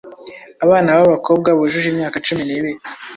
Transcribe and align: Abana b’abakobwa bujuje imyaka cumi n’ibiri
Abana 0.65 0.89
b’abakobwa 0.97 1.49
bujuje 1.57 1.87
imyaka 1.93 2.17
cumi 2.25 2.43
n’ibiri 2.45 2.79